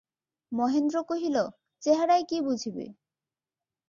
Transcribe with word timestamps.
মহেন্দ্র 0.51 0.97
কহিল, 1.03 1.37
চেহারায় 1.83 2.25
কী 2.29 2.37
বুঝিবে। 2.41 2.85